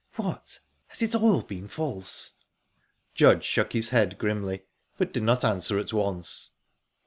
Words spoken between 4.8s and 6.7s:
but did not answer at once...